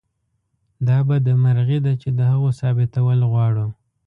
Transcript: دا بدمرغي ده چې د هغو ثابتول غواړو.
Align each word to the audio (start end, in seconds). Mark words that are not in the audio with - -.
دا 0.87 0.97
بدمرغي 1.09 1.79
ده 1.85 1.93
چې 2.01 2.09
د 2.17 2.19
هغو 2.31 2.49
ثابتول 2.59 3.19
غواړو. 3.31 3.67